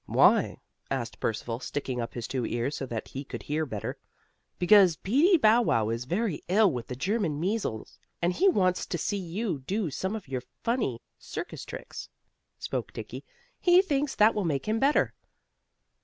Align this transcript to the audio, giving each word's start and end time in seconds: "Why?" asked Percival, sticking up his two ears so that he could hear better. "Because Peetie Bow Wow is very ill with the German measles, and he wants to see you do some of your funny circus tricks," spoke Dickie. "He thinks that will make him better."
"Why?" 0.07 0.57
asked 0.89 1.19
Percival, 1.19 1.59
sticking 1.59 2.01
up 2.01 2.15
his 2.15 2.27
two 2.27 2.43
ears 2.43 2.75
so 2.75 2.87
that 2.87 3.09
he 3.09 3.23
could 3.23 3.43
hear 3.43 3.67
better. 3.67 3.99
"Because 4.57 4.95
Peetie 4.95 5.37
Bow 5.37 5.61
Wow 5.61 5.89
is 5.89 6.05
very 6.05 6.41
ill 6.47 6.71
with 6.71 6.87
the 6.87 6.95
German 6.95 7.39
measles, 7.39 7.99
and 8.19 8.33
he 8.33 8.47
wants 8.49 8.87
to 8.87 8.97
see 8.97 9.19
you 9.19 9.59
do 9.59 9.91
some 9.91 10.15
of 10.15 10.27
your 10.27 10.41
funny 10.63 11.03
circus 11.19 11.63
tricks," 11.65 12.09
spoke 12.57 12.91
Dickie. 12.93 13.23
"He 13.59 13.83
thinks 13.83 14.15
that 14.15 14.33
will 14.33 14.43
make 14.43 14.65
him 14.67 14.79
better." 14.79 15.13